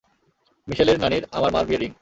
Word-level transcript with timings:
মিশেলের 0.67 0.99
নানির, 0.99 1.23
আমার 1.31 1.51
মার 1.51 1.65
বিয়ের 1.65 1.81
রিং। 1.81 1.89